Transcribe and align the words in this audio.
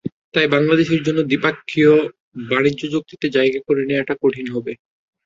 তাই 0.33 0.47
বাংলাদেশের 0.55 1.01
জন্য 1.03 1.19
দ্বিপক্ষীয় 1.23 1.93
বাণিজ্য 2.49 2.81
চুক্তিতে 2.93 3.27
জায়গা 3.37 3.59
করে 3.67 3.81
নেওয়াটা 3.85 4.15
কঠিন 4.21 4.47
হবে। 4.55 4.71